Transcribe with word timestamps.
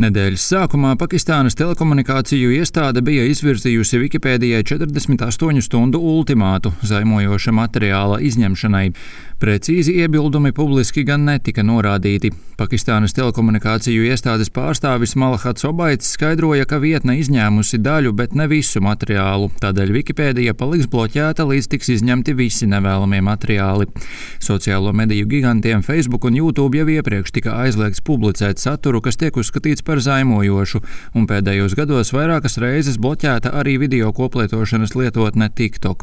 Nedēļas 0.00 0.44
sākumā 0.48 0.94
Pakistānas 0.96 1.52
telekomunikāciju 1.58 2.54
iestāde 2.56 3.02
bija 3.04 3.26
izvirzījusi 3.28 3.98
Wikipēdijai 4.00 4.62
48 4.64 5.60
stundu 5.66 6.00
ultimātu 6.00 6.72
zaimojoša 6.80 7.52
materiāla 7.52 8.22
izņemšanai. 8.24 8.86
Precīzi 9.42 9.96
iebildumi 9.98 10.54
publiski 10.54 11.02
gan 11.04 11.26
netika 11.26 11.64
norādīti. 11.66 12.30
Pakistānas 12.56 13.12
telekomunikāciju 13.16 14.04
iestādes 14.06 14.52
pārstāvis 14.54 15.16
Malahats 15.18 15.66
Obaits 15.66 16.12
skaidroja, 16.14 16.64
ka 16.70 16.78
vietne 16.78 17.16
izņēmusi 17.18 17.80
daļu, 17.82 18.12
bet 18.16 18.36
ne 18.38 18.46
visu 18.48 18.80
materiālu. 18.84 19.50
Tādēļ 19.60 19.92
Wikipēdija 19.96 20.54
paliks 20.56 20.86
bloķēta, 20.92 21.44
līdz 21.50 21.68
tiks 21.74 21.90
izņemti 21.96 22.36
visi 22.38 22.68
nevēlamie 22.70 23.18
materiāli. 23.26 23.90
Sociālo 24.38 24.94
mediju 24.94 25.26
gigantiem 25.34 25.82
Facebook 25.82 26.30
un 26.30 26.38
YouTube 26.38 26.78
jau 26.78 26.86
iepriekš 26.94 27.34
tika 27.34 27.58
aizliegts 27.64 28.04
publicēt 28.06 28.62
saturu, 28.62 29.02
kas 29.02 29.18
tiek 29.18 29.36
uzskatīts 29.42 29.81
uzskatīts 29.82 29.84
par 29.84 30.00
zaimojošu, 30.00 30.80
un 31.14 31.26
pēdējos 31.26 31.74
gados 31.76 32.12
vairākas 32.12 32.58
reizes 32.58 32.98
bloķēta 32.98 33.52
arī 33.52 33.78
video 33.78 34.12
koplietošanas 34.12 34.94
lietotne 34.94 35.50
TikTok. 35.50 35.98